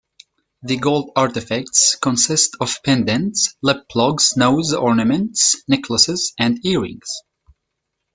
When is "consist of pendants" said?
1.93-3.55